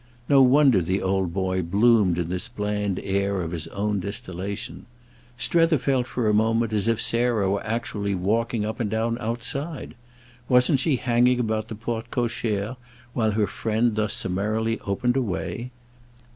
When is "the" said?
0.81-0.99, 11.67-11.75